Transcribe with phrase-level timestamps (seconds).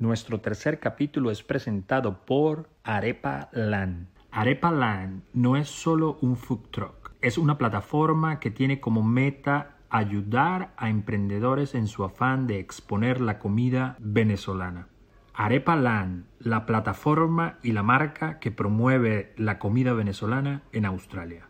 [0.00, 4.06] Nuestro tercer capítulo es presentado por Arepa Land.
[4.30, 9.76] Arepa Land no es solo un food truck, es una plataforma que tiene como meta
[9.90, 14.88] ayudar a emprendedores en su afán de exponer la comida venezolana.
[15.34, 21.49] Arepa Land, la plataforma y la marca que promueve la comida venezolana en Australia.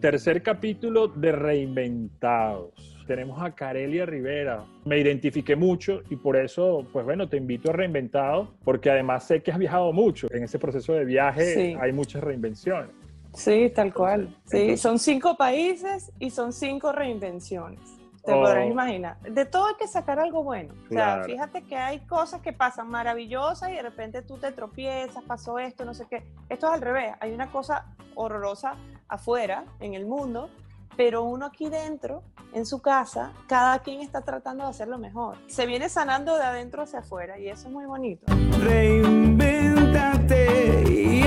[0.00, 2.72] Tercer capítulo de Reinventados.
[3.06, 4.64] Tenemos a Carelia Rivera.
[4.84, 9.42] Me identifiqué mucho y por eso, pues bueno, te invito a Reinventado, porque además sé
[9.42, 10.28] que has viajado mucho.
[10.30, 12.90] En ese proceso de viaje hay muchas reinvenciones.
[13.34, 14.34] Sí, tal cual.
[14.44, 17.80] Sí, son cinco países y son cinco reinvenciones.
[18.24, 18.70] Te podrás oh.
[18.70, 19.18] imaginar.
[19.20, 20.72] De todo hay que sacar algo bueno.
[20.86, 25.22] O sea, fíjate que hay cosas que pasan maravillosas y de repente tú te tropiezas,
[25.24, 26.24] pasó esto, no sé qué.
[26.48, 27.14] Esto es al revés.
[27.20, 28.76] Hay una cosa horrorosa
[29.08, 30.48] afuera, en el mundo,
[30.96, 35.36] pero uno aquí dentro, en su casa, cada quien está tratando de hacer lo mejor.
[35.46, 38.24] Se viene sanando de adentro hacia afuera y eso es muy bonito.
[38.60, 41.23] Reinvéntate,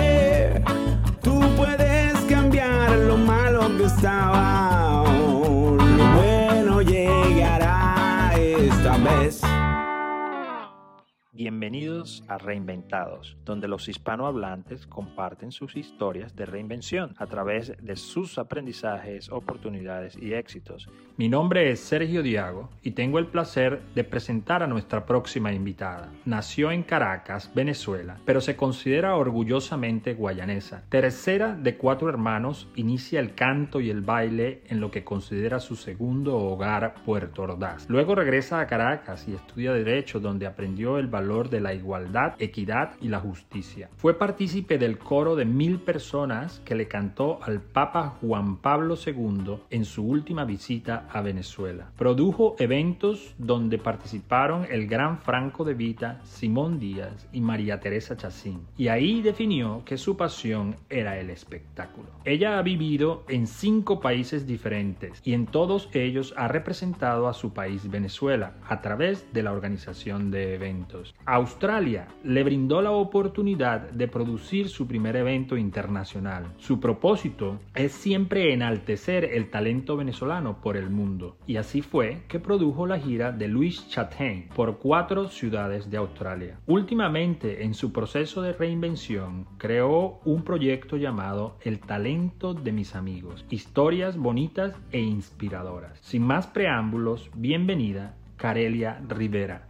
[11.37, 18.39] Bienvenidos a Reinventados, donde los hispanohablantes comparten sus historias de reinvención a través de sus
[18.39, 20.89] aprendizajes, oportunidades y éxitos.
[21.15, 26.11] Mi nombre es Sergio Diago y tengo el placer de presentar a nuestra próxima invitada.
[26.25, 30.85] Nació en Caracas, Venezuela, pero se considera orgullosamente guayanesa.
[30.89, 35.75] Tercera de cuatro hermanos, inicia el canto y el baile en lo que considera su
[35.75, 37.87] segundo hogar, Puerto Ordaz.
[37.89, 42.93] Luego regresa a Caracas y estudia Derecho, donde aprendió el valor de la igualdad, equidad
[43.01, 43.89] y la justicia.
[43.97, 49.57] Fue partícipe del coro de mil personas que le cantó al Papa Juan Pablo II
[49.69, 51.91] en su última visita a Venezuela.
[51.97, 58.61] Produjo eventos donde participaron el gran Franco de Vita, Simón Díaz y María Teresa Chacín.
[58.77, 62.07] Y ahí definió que su pasión era el espectáculo.
[62.23, 67.51] Ella ha vivido en cinco países diferentes y en todos ellos ha representado a su
[67.51, 71.13] país Venezuela a través de la organización de eventos.
[71.25, 76.53] Australia le brindó la oportunidad de producir su primer evento internacional.
[76.57, 81.37] Su propósito es siempre enaltecer el talento venezolano por el mundo.
[81.45, 86.59] Y así fue que produjo la gira de Luis Chatain por cuatro ciudades de Australia.
[86.65, 93.45] Últimamente, en su proceso de reinvención, creó un proyecto llamado El talento de mis amigos.
[93.49, 95.99] Historias bonitas e inspiradoras.
[96.01, 99.67] Sin más preámbulos, bienvenida Carelia Rivera.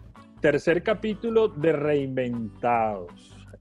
[0.47, 3.11] Tercer capítulo de Reinventados.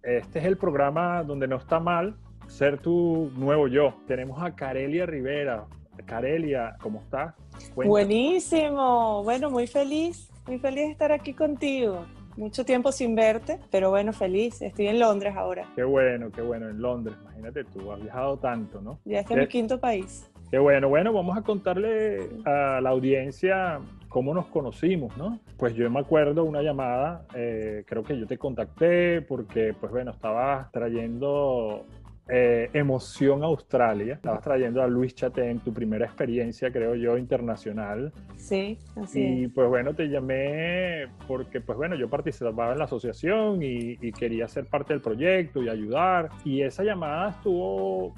[0.05, 2.15] Este es el programa donde no está mal
[2.47, 3.95] ser tu nuevo yo.
[4.07, 5.67] Tenemos a Carelia Rivera.
[6.05, 7.35] Carelia, ¿cómo estás?
[7.75, 9.25] Buenísimo.
[9.25, 10.31] Bueno, muy feliz.
[10.47, 12.07] Muy feliz de estar aquí contigo.
[12.37, 14.63] Mucho tiempo sin verte, pero bueno, feliz.
[14.63, 15.67] Estoy en Londres ahora.
[15.75, 17.17] Qué bueno, qué bueno, en Londres.
[17.21, 19.01] Imagínate tú, has viajado tanto, ¿no?
[19.05, 20.31] Ya es mi quinto país.
[20.53, 25.41] Qué bueno, bueno, vamos a contarle a la audiencia cómo nos conocimos, ¿no?
[25.57, 30.11] Pues yo me acuerdo una llamada, eh, creo que yo te contacté porque, pues bueno,
[30.11, 31.87] estabas trayendo
[32.29, 34.15] eh, emoción Australia.
[34.15, 38.13] Estabas trayendo a Luis Chate en tu primera experiencia, creo yo, internacional.
[38.37, 43.63] Sí, así Y pues bueno, te llamé porque, pues bueno, yo participaba en la asociación
[43.63, 46.31] y, quería ser parte del proyecto y ayudar.
[46.45, 48.15] Y esa llamada estuvo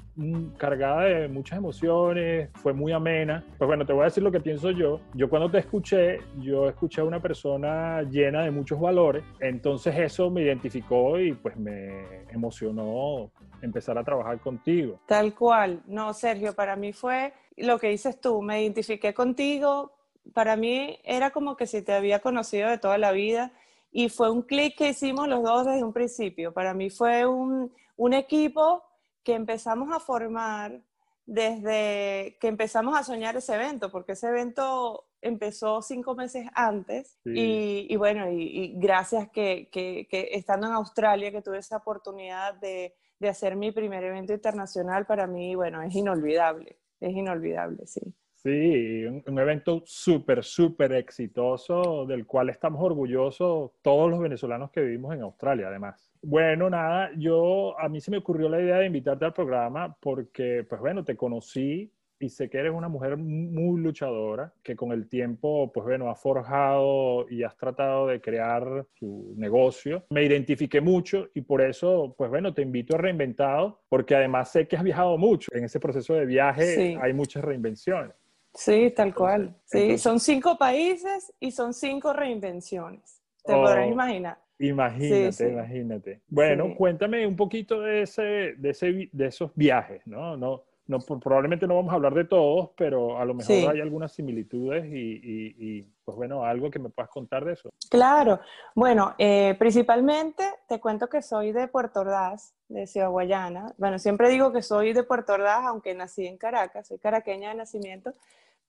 [0.57, 3.43] cargada de muchas emociones, fue muy amena.
[3.57, 4.99] Pues bueno, te voy a decir lo que pienso yo.
[5.13, 9.23] Yo cuando te escuché, yo escuché a una persona llena de muchos valores.
[9.39, 13.31] Entonces eso me identificó y pues me emocionó
[13.61, 14.99] empezar a trabajar contigo.
[15.05, 15.81] Tal cual.
[15.87, 19.91] No, Sergio, para mí fue lo que dices tú, me identifiqué contigo.
[20.33, 23.51] Para mí era como que si te había conocido de toda la vida
[23.91, 26.53] y fue un clic que hicimos los dos desde un principio.
[26.53, 28.83] Para mí fue un, un equipo
[29.29, 30.81] que empezamos a formar
[31.27, 37.85] desde que empezamos a soñar ese evento, porque ese evento empezó cinco meses antes y,
[37.87, 42.55] y, bueno, y, y gracias que, que, que, estando en Australia, que tuve esa oportunidad
[42.55, 48.01] de, de hacer mi primer evento internacional, para mí, bueno, es inolvidable, es inolvidable, sí.
[48.41, 55.13] Sí, un, evento súper, súper exitoso del cual estamos orgullosos todos los venezolanos que vivimos
[55.13, 56.09] en Australia, además.
[56.21, 60.65] Bueno, nada, yo a mí se me ocurrió la idea de invitarte al programa porque,
[60.69, 65.07] pues bueno, te conocí y sé que eres una mujer muy luchadora, que con el
[65.07, 70.05] tiempo, pues bueno, has forjado y has tratado de crear tu negocio.
[70.09, 74.67] Me identifiqué mucho y por eso, pues bueno, te invito a Reinventado, porque además sé
[74.67, 75.49] que has viajado mucho.
[75.53, 78.13] En ese proceso de viaje hay muchas reinvenciones.
[78.53, 79.55] Sí, tal cual.
[79.65, 83.21] Sí, son cinco países y son cinco reinvenciones.
[83.43, 83.91] Te podrás oh.
[83.91, 84.37] imaginar.
[84.59, 85.49] Imagínate, Sí, sí.
[85.51, 86.21] imagínate.
[86.27, 86.75] Bueno, Sí.
[86.75, 90.35] cuéntame un poquito de, ese, de, ese, de esos viajes, ¿no?
[90.35, 93.65] No, no, por- probablemente no vamos a hablar de todos, pero a lo mejor Sí.
[93.65, 97.69] hay algunas similitudes y, y- y, pues bueno, algo que me puedas contar de eso.
[97.89, 98.39] Claro,
[98.75, 103.73] bueno, eh, principalmente te cuento que soy de Puerto Ordaz, de Ciudad Guayana.
[103.77, 107.55] Bueno, siempre digo que soy de Puerto Ordaz, aunque nací en Caracas, soy caraqueña de
[107.55, 108.13] nacimiento,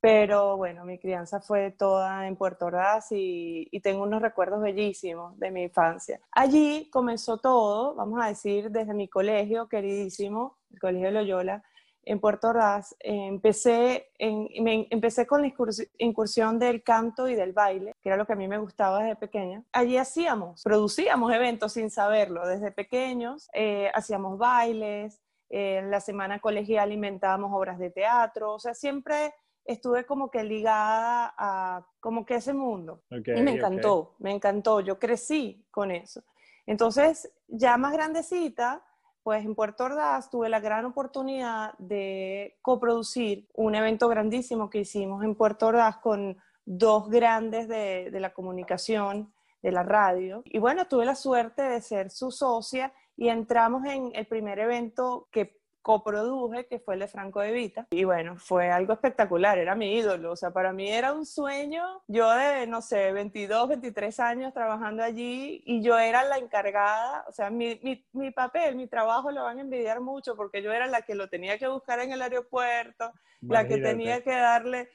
[0.02, 5.38] pero bueno, mi crianza fue toda en Puerto Ordaz y, y tengo unos recuerdos bellísimos
[5.38, 6.20] de mi infancia.
[6.32, 11.62] Allí comenzó todo, vamos a decir, desde mi colegio queridísimo, el Colegio de Loyola,
[12.04, 17.34] en Puerto Ordaz, eh, empecé, en, me- empecé con la incursi- incursión del canto y
[17.34, 19.62] del baile, que era lo que a mí me gustaba desde pequeña.
[19.72, 25.20] Allí hacíamos, producíamos eventos sin saberlo, desde pequeños, eh, hacíamos bailes,
[25.50, 30.42] eh, en la semana colegial inventábamos obras de teatro, o sea, siempre estuve como que
[30.42, 33.02] ligada a como que ese mundo.
[33.38, 36.22] Y me encantó, me encantó, yo crecí con eso.
[36.66, 38.82] Entonces, ya más grandecita,
[39.22, 45.22] pues en Puerto Ordaz tuve la gran oportunidad de coproducir un evento grandísimo que hicimos
[45.24, 49.32] en Puerto Ordaz con dos grandes de, la comunicación,
[49.62, 50.42] de la radio.
[50.46, 55.28] Y bueno, tuve la suerte de ser su socia y entramos en el primer evento
[55.30, 57.86] que coproduje, que fue el de Franco de Vita.
[57.90, 62.02] Y bueno, fue algo espectacular, era mi ídolo, o sea, para mí era un sueño,
[62.06, 67.32] yo de, no sé, 22, 23 años trabajando allí y yo era la encargada, o
[67.32, 70.86] sea, mi, mi, mi papel, mi trabajo lo van a envidiar mucho porque yo era
[70.86, 74.90] la que lo tenía que buscar en el aeropuerto, la que tenía que darle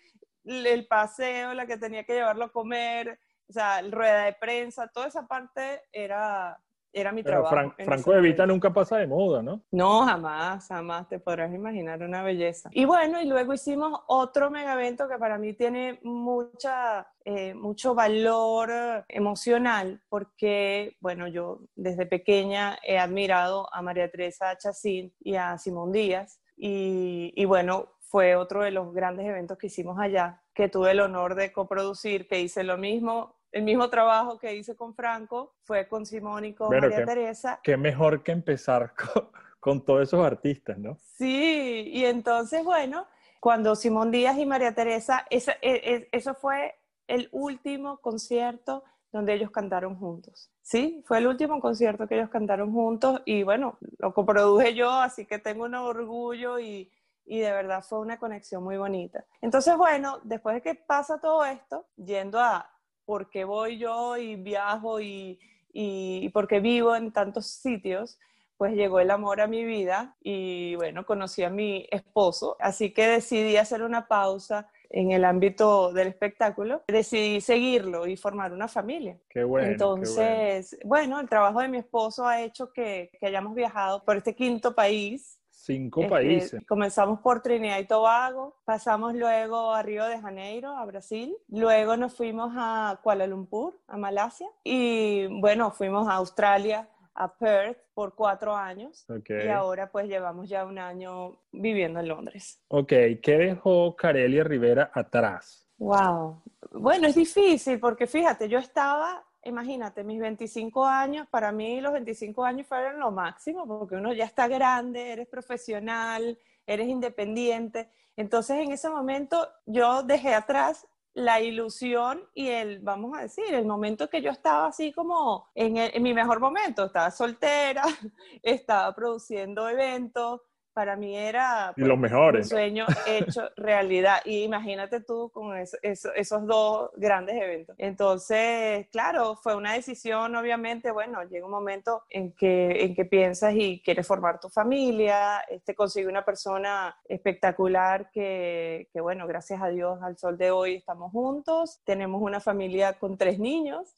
[0.46, 5.08] el paseo, la que tenía que llevarlo a comer, o sea, rueda de prensa, toda
[5.08, 6.60] esa parte era,
[6.96, 7.56] era mi Pero trabajo.
[7.76, 9.62] Fran- Franco de Vita nunca pasa de moda, ¿no?
[9.72, 12.70] No, jamás, jamás te podrás imaginar una belleza.
[12.72, 17.94] Y bueno, y luego hicimos otro mega evento que para mí tiene mucha, eh, mucho
[17.94, 25.58] valor emocional, porque, bueno, yo desde pequeña he admirado a María Teresa Chacín y a
[25.58, 30.70] Simón Díaz, y, y bueno, fue otro de los grandes eventos que hicimos allá, que
[30.70, 33.36] tuve el honor de coproducir, que hice lo mismo.
[33.56, 37.62] El mismo trabajo que hice con Franco fue con Simón y con María Teresa.
[37.64, 39.30] Qué mejor que empezar con,
[39.62, 40.98] con todos esos artistas, ¿no?
[41.00, 43.08] Sí, y entonces, bueno,
[43.40, 46.76] cuando Simón Díaz y María Teresa, esa- e- e- eso fue
[47.08, 50.52] el último concierto donde ellos cantaron juntos.
[50.62, 55.26] Sí, fue el último concierto que ellos cantaron juntos y bueno, lo coproduje yo, así
[55.26, 56.92] que tengo un orgullo y,
[57.24, 59.24] y de verdad fue una conexión muy bonita.
[59.40, 62.70] Entonces, bueno, después de que pasa todo esto, yendo a
[63.06, 65.40] por qué voy yo y viajo y,
[65.72, 68.20] y, y por qué vivo en tantos sitios,
[68.58, 73.08] pues llegó el amor a mi vida y bueno, conocí a mi esposo, así que
[73.08, 79.18] decidí hacer una pausa en el ámbito del espectáculo, decidí seguirlo y formar una familia.
[79.30, 79.68] Qué bueno.
[79.68, 79.72] qué bueno.
[79.72, 81.20] Entonces, bueno.
[81.20, 85.40] el trabajo de mi esposo ha hecho que, que hayamos viajado por este quinto país.
[85.66, 86.66] Cinco Este, países.
[86.68, 92.14] comenzamos por Trinidad y Tobago, pasamos luego a Río de Janeiro, a Brasil, luego nos
[92.14, 98.56] fuimos a Kuala Lumpur, a Malasia, y bueno, fuimos a Australia, a Perth por cuatro
[98.56, 99.30] años, Ok.
[99.44, 102.62] y ahora pues llevamos ya un año viviendo en Londres.
[102.68, 102.90] Ok,
[103.24, 105.68] ¿qué dejó Carelia Rivera atrás?
[105.80, 106.44] Wow.
[106.74, 112.44] Bueno, es difícil porque fíjate, yo estaba, imagínate, mis 25 años, para mí los 25
[112.44, 116.38] años fueron lo máximo porque uno ya está grande, eres profesional,
[116.68, 117.90] eres independiente.
[118.18, 123.66] Entonces en ese momento yo dejé atrás la ilusión y el, vamos a decir, el
[123.66, 127.84] momento que yo estaba así como en, en mi mejor momento, estaba soltera,
[128.44, 130.42] estaba produciendo eventos,
[130.76, 132.46] para mí era Y los mejores.
[132.48, 134.18] un sueño hecho realidad.
[134.26, 137.76] Y imagínate tú con eso- eso- esos dos grandes eventos.
[137.80, 143.54] Entonces, claro, fue una decisión, obviamente, bueno, llega un momento en que, en que piensas
[143.56, 149.70] y quieres formar tu familia, este, consigue una persona espectacular que, que, bueno, gracias a
[149.70, 153.94] Dios, al sol de hoy estamos juntos, tenemos una familia con tres niños,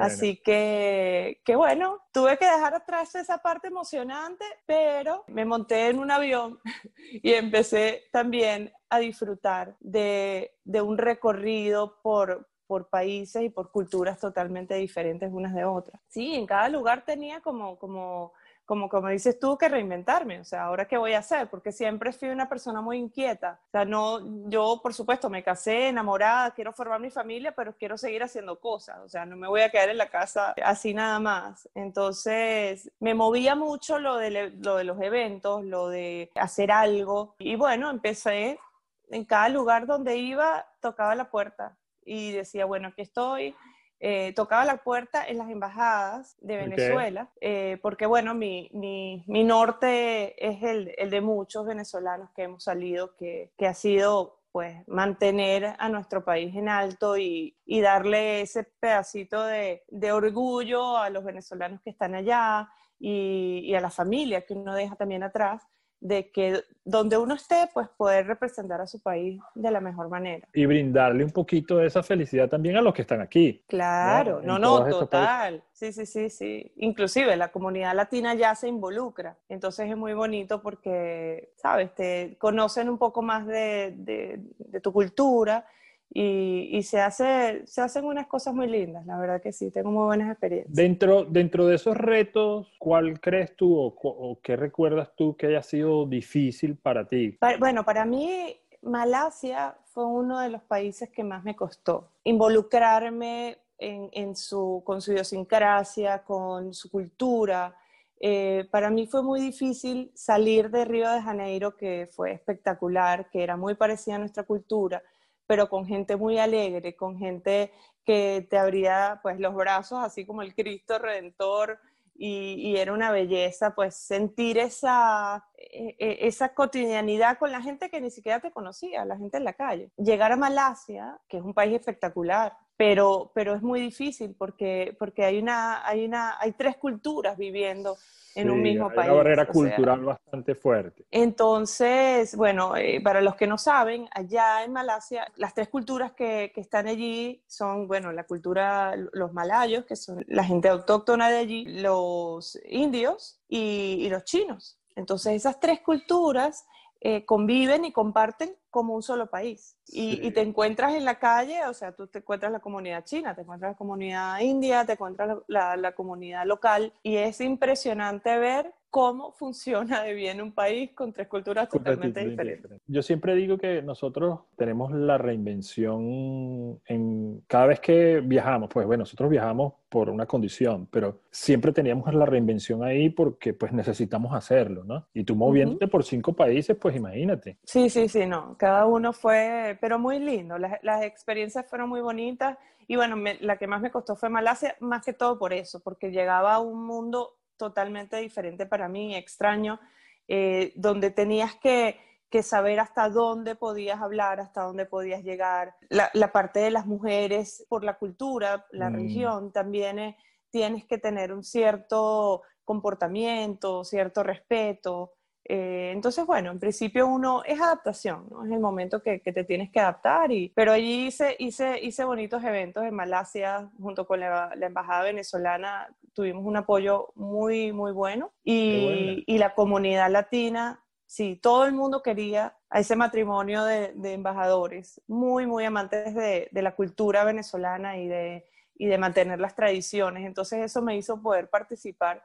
[0.00, 5.98] Así que, que bueno, tuve que dejar atrás esa parte emocionante, pero me monté en
[5.98, 6.60] un avión
[7.22, 14.18] y empecé también a disfrutar de, de un recorrido por, por países y por culturas
[14.18, 16.00] totalmente diferentes unas de otras.
[16.08, 18.32] Sí, en cada lugar tenía como, como,
[18.70, 20.38] como, como dices tú, que reinventarme.
[20.38, 21.50] O sea, ¿ahora qué voy a hacer?
[21.50, 23.58] Porque siempre fui una persona muy inquieta.
[23.66, 27.98] O sea, no, yo, por supuesto, me casé enamorada, quiero formar mi familia, pero quiero
[27.98, 29.00] seguir haciendo cosas.
[29.04, 31.68] O sea, no me voy a quedar en la casa así nada más.
[31.74, 37.34] Entonces, me movía mucho lo de, lo de los eventos, lo de hacer algo.
[37.40, 38.60] Y bueno, empecé
[39.08, 43.56] en cada lugar donde iba, tocaba la puerta y decía, bueno, aquí estoy,
[44.02, 49.44] eh, tocaba la puerta en las embajadas de Venezuela, eh, porque bueno, mi, mi, mi,
[49.44, 54.88] norte es el, el, de muchos venezolanos que hemos salido, que, que ha sido pues
[54.88, 61.10] mantener a nuestro país en alto y, y darle ese pedacito de, de, orgullo a
[61.10, 65.62] los venezolanos que están allá y, y a la familia que uno deja también atrás
[66.00, 70.48] de que donde uno esté, pues poder representar a su país de la mejor manera.
[70.54, 73.62] Y brindarle un poquito de esa felicidad también a los que están aquí.
[73.68, 75.62] Claro, no, no, no total.
[75.72, 76.72] Sí, sí, sí, sí.
[76.76, 79.36] Inclusive la comunidad latina ya se involucra.
[79.48, 84.92] Entonces es muy bonito porque, sabes, te conocen un poco más de, de, de tu
[84.92, 85.66] cultura
[86.12, 89.90] y, y, se, hace, se hacen unas cosas muy lindas, la verdad que sí, tengo
[89.90, 90.74] muy buenas experiencias.
[90.74, 95.62] Dentro, dentro de esos retos, ¿cuál crees tú o, o qué recuerdas tú que haya
[95.62, 97.32] sido difícil para ti?
[97.38, 102.10] Para, bueno, para mí Malasia fue uno de los países que más me costó.
[102.24, 107.74] Involucrarme en, en su, con su idiosincrasia, con su cultura.
[108.18, 113.42] Eh, para mí fue muy difícil salir de Río de Janeiro, que fue espectacular, que
[113.42, 115.02] era muy parecida a nuestra cultura,
[115.50, 117.72] pero con gente muy alegre, con gente
[118.04, 121.80] que te abría pues los brazos, así como el Cristo Redentor,
[122.14, 128.00] y, era una belleza pues sentir esa, e, e, esa cotidianidad con la gente que
[128.00, 129.90] ni siquiera te conocía, la gente en la calle.
[129.96, 135.22] Llegar a Malasia, que es un país espectacular, pero, pero es muy difícil porque, porque
[135.22, 137.98] hay, una, hay, una, hay tres culturas viviendo
[138.34, 139.10] en sí, un mismo hay país.
[139.10, 141.04] Una barrera cultural sea, bastante fuerte.
[141.10, 146.52] Entonces, bueno, eh, para los que no saben, allá en Malasia, las tres culturas que,
[146.54, 151.36] que, están allí son, bueno, la cultura, los malayos, que son la gente autóctona de
[151.36, 154.78] allí, los indios y, y los chinos.
[154.96, 156.64] Entonces, esas tres culturas
[157.00, 159.76] eh, conviven y comparten como un solo país.
[159.88, 160.20] Y, Sí.
[160.22, 163.40] y te encuentras en la calle, o sea, tú te encuentras la comunidad china, te
[163.42, 168.72] encuentras la comunidad india, te encuentras la, la- la comunidad local, y es impresionante ver
[168.90, 172.72] cómo funciona de bien un país con tres culturas totalmente diferentes.
[172.86, 179.02] Yo siempre digo que nosotros tenemos la reinvención en cada vez que viajamos, pues bueno,
[179.02, 184.84] nosotros viajamos por una condición, pero siempre teníamos la reinvención ahí porque pues necesitamos hacerlo,
[184.84, 185.06] ¿no?
[185.14, 187.58] Y tú moviéndote por cinco países, pues imagínate.
[187.64, 188.56] Sí, sí, sí, no.
[188.58, 190.58] Cada uno fue, pero muy lindo.
[190.58, 192.56] Las, las experiencias fueron muy bonitas.
[192.86, 195.80] Y bueno, me- la que más me costó fue Malasia, más que todo por eso,
[195.80, 199.78] porque llegaba a un mundo totalmente diferente para mí, extraño,
[200.26, 202.00] eh, donde tenías que,
[202.30, 205.74] que saber hasta dónde podías hablar, hasta dónde podías llegar.
[205.90, 208.94] La, la parte de las mujeres, por la cultura, la Mm.
[208.94, 210.16] religión, también eh,
[210.50, 215.12] tienes que tener un cierto comportamiento, cierto respeto.
[215.52, 218.44] Eh, entonces, bueno, en principio uno es adaptación, ¿no?
[218.44, 220.30] Es el momento que, que te tienes que adaptar.
[220.30, 225.02] Y, pero allí hice, hice, hice bonitos eventos en Malasia junto con la, la embajada
[225.02, 225.88] venezolana.
[226.14, 228.30] Tuvimos un apoyo muy, muy bueno.
[228.44, 234.12] Y, y la comunidad latina, sí, todo el mundo quería a ese matrimonio de, de
[234.12, 239.56] embajadores, muy, muy amantes de, de la cultura venezolana y de, y de mantener las
[239.56, 240.24] tradiciones.
[240.24, 242.22] Entonces eso me hizo poder participar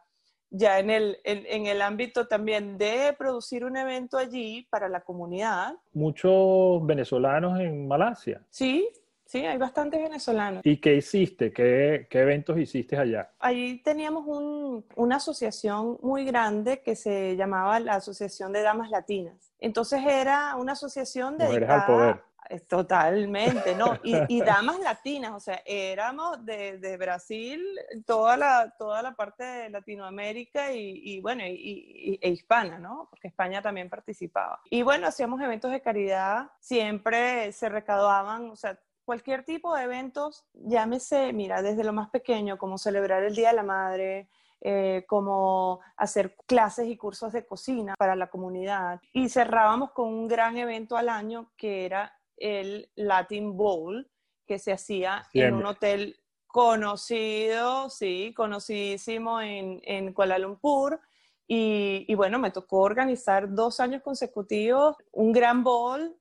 [0.50, 5.02] ya en el, en, en el ámbito también de producir un evento allí para la
[5.02, 5.74] comunidad.
[5.94, 8.42] Muchos venezolanos en Malasia.
[8.50, 8.88] Sí,
[9.25, 10.62] sí, hay bastantes venezolanos.
[10.64, 11.52] ¿Y qué hiciste?
[11.52, 13.32] ¿Qué, qué eventos hiciste allá?
[13.40, 19.52] Allí teníamos un- una asociación muy grande que se llamaba la Asociación de Damas Latinas.
[19.60, 21.82] Entonces era una asociación Mujeres dedicada...
[21.82, 22.22] al poder.
[22.70, 23.98] Totalmente, ¿no?
[24.04, 27.64] Y, y damas latinas, o sea, éramos de, de Brasil,
[28.06, 33.08] toda la, toda la parte de Latinoamérica y, y bueno, y, y- e hispana, ¿no?
[33.10, 34.60] Porque España también participaba.
[34.70, 40.46] Y bueno, hacíamos eventos de caridad, siempre se recaudaban, o sea, cualquier tipo de eventos,
[40.54, 44.30] llámese, mira, desde lo más pequeño, como celebrar el Día de la Madre,
[44.62, 49.00] eh, como hacer clases y cursos de cocina para la comunidad.
[49.14, 54.10] Y cerrábamos con un gran evento al año que era el Latin Bowl,
[54.46, 61.00] que se hacía en un hotel conocido, sí, conocidísimo en, en Kuala Lumpur.
[61.48, 66.15] Y, y bueno, me tocó organizar dos años consecutivos un gran bowl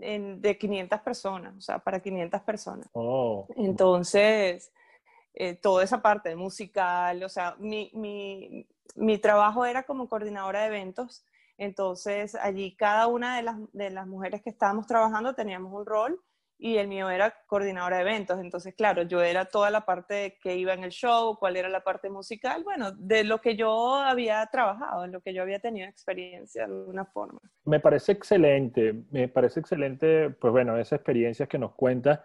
[0.00, 2.86] en- de 500 personas, o sea, para 500 personas.
[2.92, 4.72] Oh, Entonces,
[5.34, 10.66] eh, toda esa parte musical, o sea, mi, mi, mi trabajo era como coordinadora de
[10.66, 11.24] eventos,
[11.58, 16.20] entonces allí cada una de las, de las mujeres que estábamos trabajando teníamos un rol
[16.58, 20.56] y el mío era coordinadora de eventos, entonces claro, yo era toda la parte que
[20.56, 24.46] iba en el show, cuál era la parte musical, bueno, de lo que yo había
[24.46, 27.40] trabajado, en lo que yo había tenido experiencia de alguna forma.
[27.64, 32.20] me parece excelente, me parece excelente, pues bueno, esa experiencia que nos cuentas.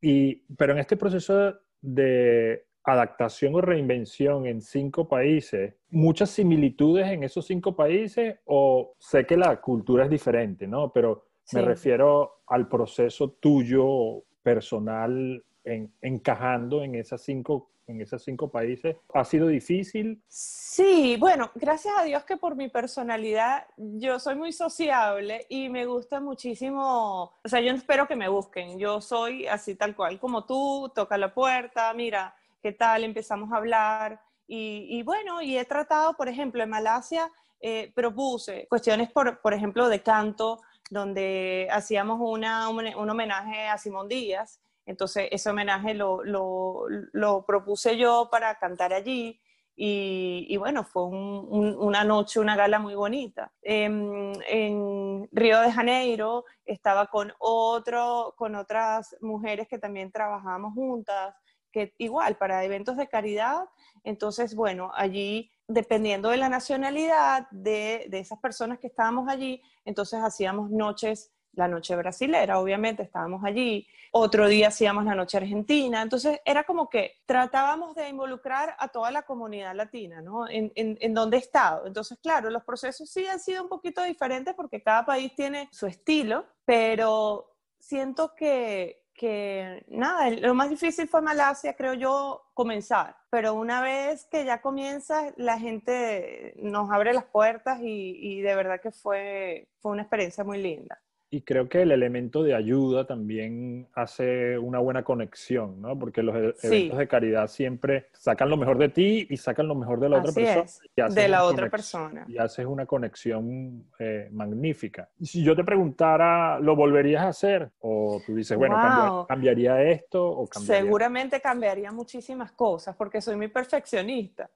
[0.00, 7.24] Y, pero en este proceso de adaptación o reinvención en cinco países, muchas similitudes en
[7.24, 10.92] esos cinco países o sé que la cultura es diferente, ¿no?
[10.92, 18.50] Pero me refiero al proceso tuyo personal en, encajando en esas cinco en esos cinco
[18.50, 18.96] países.
[19.14, 20.20] ¿Ha sido difícil?
[20.26, 25.86] Sí, bueno, gracias a Dios que por mi personalidad yo soy muy sociable y me
[25.86, 30.44] gusta muchísimo, o sea, yo espero que me busquen, yo soy así tal cual como
[30.44, 32.34] tú, toca la puerta, mira,
[32.66, 33.04] ¿qué tal?
[33.04, 37.30] Empezamos a hablar y, bueno, y he tratado, por ejemplo, en Malasia
[37.60, 44.58] eh, propuse cuestiones, por, ejemplo, de canto, donde hacíamos una, un homenaje a Simón Díaz
[44.86, 49.40] entonces, ese homenaje lo, lo, propuse yo para cantar allí.
[49.78, 53.52] Y, bueno, fue una noche, una gala muy bonita.
[53.60, 61.34] En, en, Río de Janeiro estaba con, otro, con otras mujeres que también trabajábamos juntas,
[61.76, 63.66] que igual, para eventos de caridad.
[64.02, 70.20] Entonces, bueno, allí, dependiendo de la nacionalidad de, de esas personas que estábamos allí, entonces
[70.22, 76.40] hacíamos noches la noche brasilera, obviamente estábamos allí, otro día hacíamos la noche argentina, entonces
[76.44, 80.48] era como que tratábamos de involucrar a toda la comunidad latina, ¿no?
[80.48, 81.86] En, en, donde he estado.
[81.86, 85.86] Entonces, claro, los procesos sí han sido un poquito diferentes porque cada país tiene su
[85.86, 93.16] estilo, pero siento que, que nada, lo más difícil fue Malasia, creo yo, comenzar.
[93.30, 98.54] Pero una vez que ya comienza, la gente nos abre las puertas y, y de
[98.54, 101.00] verdad que fue, fue una experiencia muy linda.
[101.36, 105.98] Y creo que el elemento de ayuda también hace una buena conexión, ¿no?
[105.98, 109.74] Porque los e-, eventos de caridad siempre sacan lo mejor de ti y sacan lo
[109.74, 111.10] mejor de la otra persona.
[111.10, 112.24] de la otra persona.
[112.26, 115.10] Y haces una conexión eh, magnífica.
[115.20, 117.70] Si yo te preguntara, ¿lo volverías a hacer?
[117.80, 120.84] O tú dices, bueno, cambiaría esto o cambiaría...
[120.84, 124.48] Seguramente cambiaría muchísimas cosas porque soy muy perfeccionista.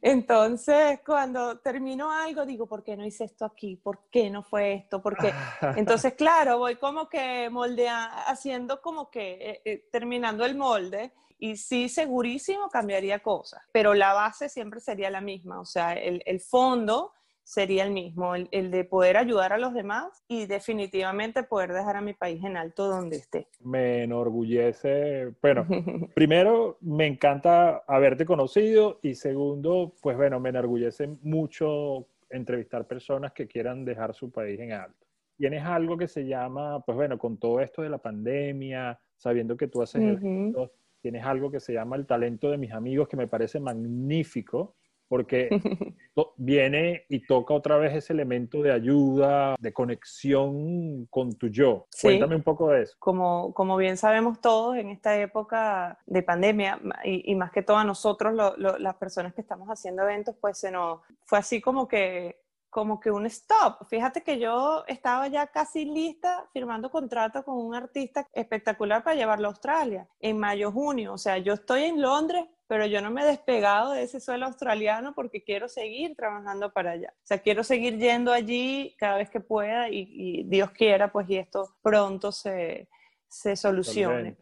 [0.00, 3.76] Entonces, cuando termino algo, digo, ¿por qué no hice esto aquí?
[3.76, 5.02] ¿Por qué no fue esto?
[5.02, 5.32] ¿Por qué?
[5.76, 11.56] Entonces, claro, voy como que moldea, haciendo como que, eh, eh, terminando el molde, y
[11.56, 16.40] sí, segurísimo cambiaría cosas, pero la base siempre sería la misma, o sea, el, el
[16.40, 17.12] fondo
[17.44, 22.00] sería el mismo, el, de poder ayudar a los demás y definitivamente poder dejar a
[22.00, 23.48] mi país en alto donde esté.
[23.60, 25.66] Me enorgullece, bueno,
[26.14, 33.46] primero me encanta haberte conocido y segundo, pues bueno, me enorgullece mucho entrevistar personas que
[33.46, 35.06] quieran dejar su país en alto.
[35.36, 39.66] Tienes algo que se llama, pues bueno, con todo esto de la pandemia, sabiendo que
[39.66, 43.26] tú haces eventos, tienes algo que se llama el talento de mis amigos que me
[43.26, 44.76] parece magnífico
[45.12, 45.50] porque
[46.38, 51.86] viene y toca otra vez ese elemento de ayuda, de conexión con tu yo.
[52.00, 52.96] Cuéntame un poco de eso.
[52.98, 57.84] Como, como bien sabemos todos, en esta época de pandemia, y, más que todo a
[57.84, 62.40] nosotros, las personas que estamos haciendo eventos, pues se nos fue así como que
[62.72, 63.86] como que un stop.
[63.86, 69.48] Fíjate que yo estaba ya casi lista firmando contrato con un artista espectacular para llevarlo
[69.48, 71.12] a Australia en mayo, junio.
[71.12, 74.46] O sea, yo estoy en Londres pero yo no me he despegado de ese suelo
[74.46, 77.12] australiano porque quiero seguir trabajando para allá.
[77.18, 81.36] O sea, quiero seguir yendo allí cada vez que pueda y, Dios quiera, pues, y
[81.36, 82.88] esto pronto se,
[83.28, 84.38] se solucione.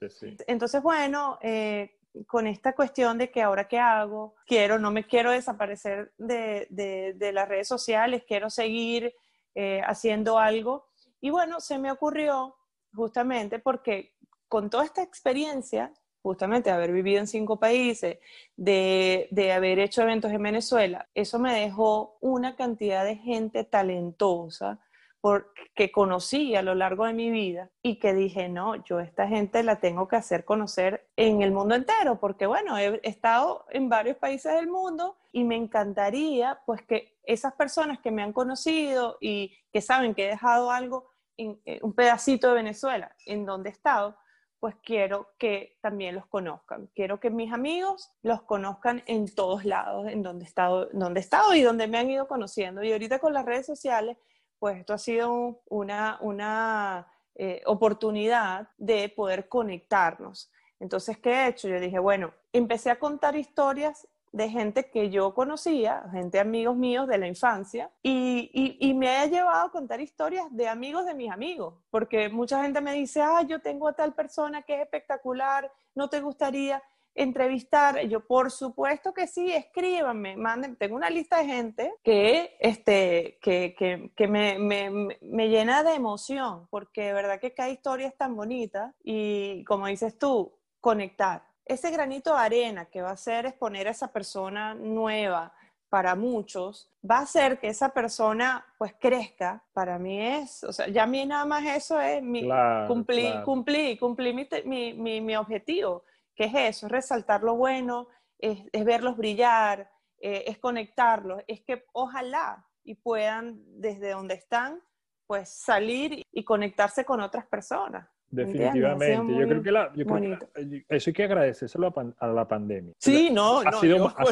[0.46, 5.30] Entonces, bueno, eh, con esta cuestión de que ahora qué hago, quiero, no me quiero
[5.30, 9.14] desaparecer de, de, las redes sociales, quiero seguir
[9.54, 10.86] eh, haciendo algo.
[11.20, 12.56] Y bueno, se me ocurrió
[12.94, 14.14] justamente porque
[14.48, 15.92] con toda esta experiencia
[16.22, 18.18] justamente de haber vivido en cinco países,
[18.56, 24.78] de, de, haber hecho eventos en Venezuela, eso me dejó una cantidad de gente talentosa
[25.20, 29.28] por, que conocí a lo largo de mi vida y que dije, no, yo esta
[29.28, 33.88] gente la tengo que hacer conocer en el mundo entero, porque bueno, he estado en
[33.88, 39.18] varios países del mundo y me encantaría pues que esas personas que me han conocido
[39.20, 43.70] y que saben que he dejado algo, en, eh, un pedacito de Venezuela en donde
[43.70, 44.16] he estado,
[44.58, 46.88] pues quiero que también los conozcan.
[46.94, 51.22] Quiero que mis amigos los conozcan en todos lados, en donde he estado, donde he
[51.22, 52.82] estado y donde me han ido conociendo.
[52.82, 54.18] Y ahorita con las redes sociales,
[54.60, 60.52] pues esto ha sido una, una eh, oportunidad de poder conectarnos.
[60.78, 61.66] Entonces, ¿qué he hecho?
[61.66, 67.08] Yo dije, bueno, empecé a contar historias de gente que yo conocía, gente amigos míos
[67.08, 71.32] de la infancia, y, y, me ha llevado a contar historias de amigos de mis
[71.32, 75.72] amigos, porque mucha gente me dice, ah, yo tengo a tal persona que es espectacular,
[75.96, 76.80] no te gustaría
[77.14, 83.38] entrevistar, yo por supuesto que sí, escríbanme, manden, tengo una lista de gente que, este,
[83.42, 88.06] que, que, que me, me, me, llena de emoción, porque de verdad que cada historia
[88.08, 93.14] es tan bonita y como dices tú, conectar, ese granito de arena que va a
[93.14, 95.52] hacer exponer a esa persona nueva
[95.88, 100.86] para muchos, va a hacer que esa persona pues crezca, para mí es, o sea,
[100.88, 103.44] ya a mí nada más eso es mi, Claro, cumplí, claro.
[103.44, 106.04] cumplí, cumplí mi, mi, mi- mi objetivo,
[106.40, 111.60] que es eso, es resaltar lo bueno, es, es verlos brillar, eh, es conectarlos, es
[111.60, 114.80] que ojalá y puedan desde donde están,
[115.26, 118.08] pues salir y conectarse con otras personas.
[118.30, 119.38] Definitivamente.
[119.38, 122.26] Yo creo que, la, yo creo que la- eso hay que agradecérselo a, pan- a
[122.28, 122.94] la pandemia.
[122.98, 124.24] Sí, no, ha no, sido, ha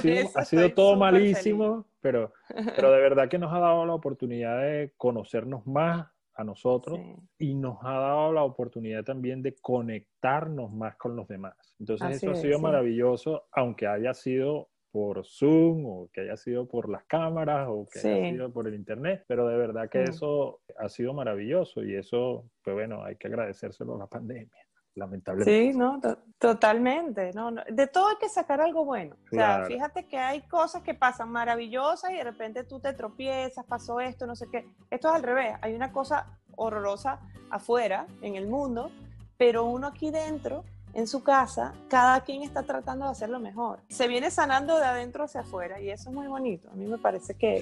[0.44, 2.32] sido, ha todo malísimo, pero,
[2.74, 6.06] pero de verdad que nos ha dado la oportunidad de conocernos más
[6.38, 6.98] a nosotros.
[6.98, 7.48] Sí.
[7.50, 11.74] y nos ha dado la oportunidad también de conectarnos más con los demás.
[11.78, 12.62] Entonces Así eso ha es, sido sí.
[12.62, 17.98] maravilloso, aunque haya sido por Zoom o que haya sido por las cámaras o que
[18.00, 18.30] haya Sí.
[18.32, 20.10] sido por el Internet, pero de verdad que Sí.
[20.12, 24.64] eso ha sido maravilloso y eso, pues bueno, hay que agradecérselo a la pandemia,
[24.98, 25.72] lamentablemente.
[25.72, 27.32] Sí, no, To- totalmente.
[27.34, 27.62] No, no.
[27.70, 29.16] De todo hay que sacar algo bueno.
[29.26, 33.64] O sea, fíjate que hay cosas que pasan maravillosas y de repente tú te tropiezas,
[33.64, 34.66] pasó esto, no sé qué.
[34.90, 35.54] Esto es al revés.
[35.62, 38.90] Hay una cosa horrorosa afuera, en el mundo,
[39.36, 43.80] pero uno aquí dentro, en su casa, cada quien está tratando de hacerlo mejor.
[43.88, 46.68] Se viene sanando de adentro hacia afuera y eso es muy bonito.
[46.70, 47.60] A mí me parece que,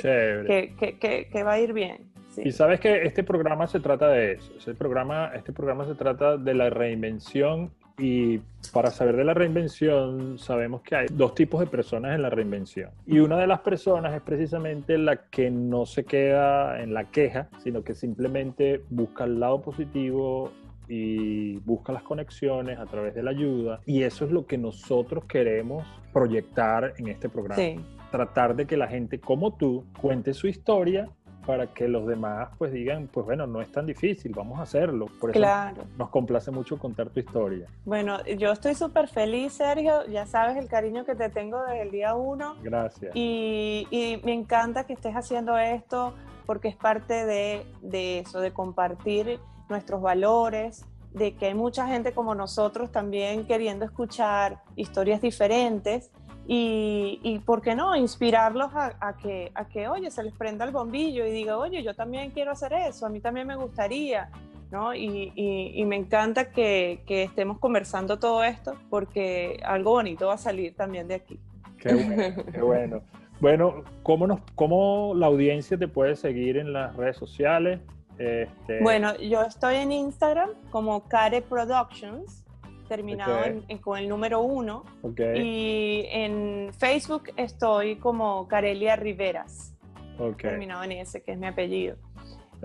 [0.78, 2.10] que- que- que va a ir bien.
[2.36, 2.42] Sí.
[2.44, 4.52] Y sabes que este programa se trata de eso.
[4.58, 8.40] Ese programa, este programa se trata de la reinvención y
[8.74, 12.90] para saber de la reinvención sabemos que hay dos tipos de personas en la reinvención.
[13.06, 17.48] Y una de las personas es precisamente la que no se queda en la queja,
[17.64, 20.52] sino que simplemente busca el lado positivo
[20.88, 23.80] y busca las conexiones a través de la ayuda.
[23.86, 27.80] Y eso es lo que nosotros queremos proyectar en este programa Sí.
[28.10, 31.08] tratar de que la gente como tú cuente su historia
[31.46, 35.06] para que los demás pues digan, pues bueno, no es tan difícil, vamos a hacerlo.
[35.20, 35.84] Por eso Claro.
[35.96, 37.66] nos complace mucho contar tu historia.
[37.84, 40.04] Bueno, yo estoy súper feliz, Sergio.
[40.06, 42.56] Ya sabes el cariño que te tengo desde el día uno.
[42.62, 43.12] Gracias.
[43.14, 46.14] Y, y me encanta que estés haciendo esto
[46.46, 52.12] porque es parte de, de eso, de compartir nuestros valores, de que hay mucha gente
[52.12, 56.10] como nosotros también queriendo escuchar historias diferentes
[56.48, 57.96] y, y ¿por qué no?
[57.96, 61.82] Inspirarlos a, a que, a que, oye, se les prenda el bombillo y diga, oye,
[61.82, 64.30] yo también quiero hacer eso, a mí también me gustaría.
[64.68, 64.92] ¿no?
[64.96, 70.34] Y, y- y me encanta que, que estemos conversando todo esto porque algo bonito va
[70.34, 71.38] a salir también de aquí.
[71.78, 73.00] Qué bueno, qué bueno.
[73.38, 77.78] Bueno, ¿cómo, nos, ¿cómo la audiencia te puede seguir en las redes sociales?
[78.18, 82.42] Este, Bueno, yo estoy en Instagram como Care Productions,
[82.86, 83.46] terminado Ok.
[83.46, 84.84] en- en- con el número uno.
[85.02, 89.74] ok, Y en Facebook estoy como Carelia Riveras,
[90.18, 91.96] ok, terminado en ese, que es mi apellido.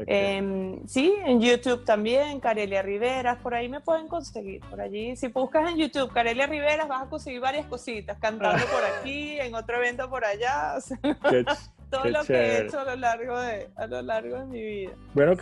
[0.08, 4.62] Em, sí, en YouTube también, Carelia Riveras, por ahí me pueden conseguir.
[4.70, 8.82] Por allí, si buscas en YouTube Carelia Riveras, vas a conseguir varias cositas, cantando por
[8.86, 11.44] aquí, en otro evento por allá, o sea, Qué
[11.92, 12.58] todo Qué lo que chévere.
[12.58, 14.92] he hecho a lo largo de, a lo largo de mi vida.
[15.14, 15.40] Bueno, Sí.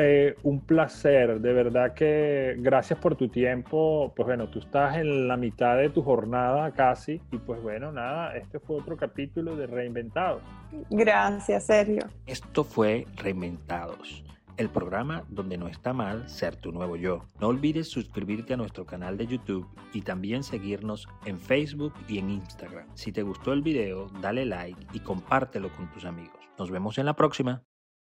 [0.00, 4.12] Eh, un placer, de verdad que gracias por tu tiempo.
[4.14, 8.36] Pues bueno, tú estás en la mitad de tu jornada casi y pues bueno, nada,
[8.36, 10.40] este fue otro capítulo de Reinventado.
[10.88, 12.06] Gracias, Sergio.
[12.26, 14.22] Esto fue Reinventados,
[14.56, 17.24] el programa donde no está mal ser tu nuevo yo.
[17.40, 22.30] No olvides suscribirte a nuestro canal de YouTube y también seguirnos en Facebook y en
[22.30, 22.86] Instagram.
[22.94, 26.38] Si te gustó el video, dale like y compártelo con tus amigos.
[26.56, 27.64] Nos vemos en la próxima.